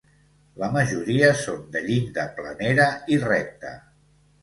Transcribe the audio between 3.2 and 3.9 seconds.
recta.